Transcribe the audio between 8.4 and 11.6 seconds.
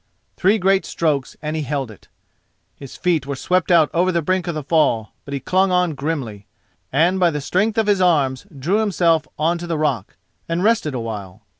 drew himself on to the rock and rested a while.